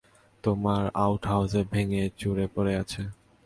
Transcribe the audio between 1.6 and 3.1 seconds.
ভেঙে চুরে পরে আছে।